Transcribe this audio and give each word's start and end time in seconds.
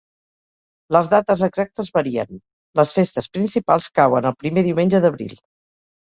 Les 0.95 1.09
dates 1.09 1.41
exactes 1.47 1.91
varien: 1.97 2.39
les 2.79 2.93
festes 2.99 3.27
principals 3.35 3.89
cauen 3.99 4.29
el 4.31 4.37
primer 4.45 4.65
diumenge 4.69 5.03
d'abril. 5.05 5.37